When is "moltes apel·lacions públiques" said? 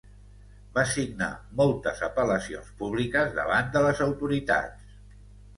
1.59-3.39